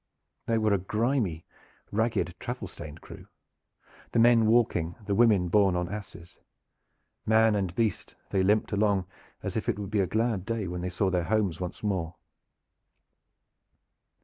[0.47, 1.45] They were a grimy,
[1.91, 3.27] ragged, travel stained crew,
[4.13, 6.39] the men walking, the women borne on asses.
[7.23, 9.05] Man and beast, they limped along
[9.43, 12.15] as if it would be a glad day when they saw their homes once more.